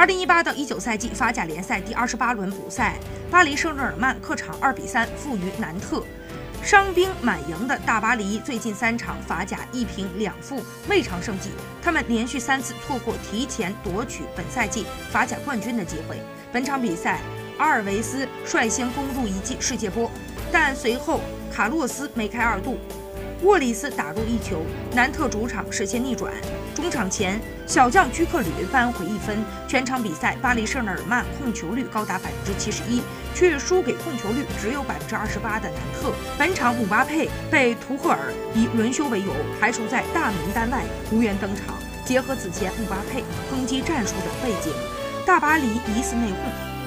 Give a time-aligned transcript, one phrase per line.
[0.00, 2.96] 二零一八到一九赛季法甲联赛第二十八轮补赛，
[3.30, 6.02] 巴黎圣日耳曼客场二比三负于南特。
[6.62, 11.50] 伤兵满营的大巴黎最近三场法甲一平两负，未尝胜绩。
[11.82, 16.16] 他们连续三次错过提前夺取本赛季法甲冠军的机会。
[16.50, 17.20] 本场比赛，
[17.58, 20.10] 阿尔维斯率先攻入一记世界波，
[20.50, 21.20] 但随后
[21.52, 22.78] 卡洛斯梅开二度。
[23.42, 24.62] 沃里斯打入一球，
[24.94, 26.32] 南特主场实现逆转。
[26.74, 29.42] 中场前，小将居克吕扳回一分。
[29.66, 33.00] 全场比赛，巴黎圣日耳曼控球率高达百分之七十一，
[33.34, 36.12] 却输给控球率只有百分之二十八的南特。
[36.36, 41.74] 本场姆巴佩被图赫尔以轮休为由排除在大名单外，无缘登场。
[42.04, 44.72] 结合此前姆巴佩抨击战术的背景，
[45.24, 46.79] 大巴黎疑似内讧。